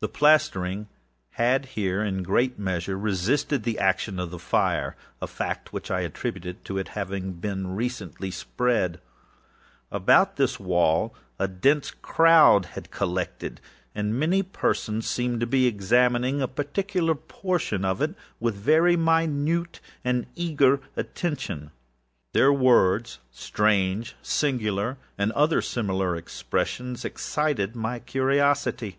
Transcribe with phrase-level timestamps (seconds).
[0.00, 0.88] The plastering
[1.30, 4.94] had here, in great measure, resisted the action of the fireâa
[5.28, 9.00] fact which I attributed to its having been recently spread.
[9.92, 13.60] About this wall a dense crowd were collected,
[13.94, 19.78] and many persons seemed to be examining a particular portion of it with very minute
[20.04, 21.70] and eager attention.
[22.32, 28.98] The words âstrange!â âsingular!â and other similar expressions, excited my curiosity.